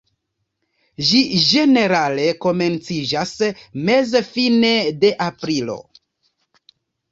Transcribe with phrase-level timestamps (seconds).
[1.09, 1.19] Ĝi
[1.49, 3.35] ĝenerale komenciĝas
[3.91, 5.81] meze-fine de aprilo.